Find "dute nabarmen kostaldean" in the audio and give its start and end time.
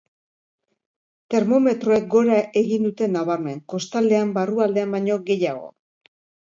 2.89-4.37